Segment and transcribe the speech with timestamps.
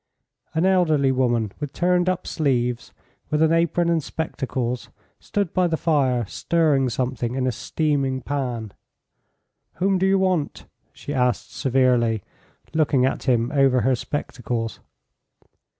[0.55, 2.91] An elderly woman, with turned up sleeves,
[3.29, 4.89] with an apron and spectacles,
[5.19, 8.73] stood by the fire stirring something in a steaming pan.
[9.73, 12.23] "Whom do you want?" she asked severely,
[12.73, 14.79] looking at him over her spectacles.